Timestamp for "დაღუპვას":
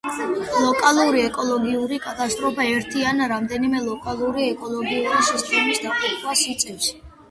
5.89-6.49